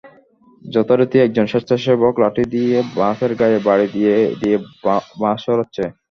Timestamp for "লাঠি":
2.23-2.43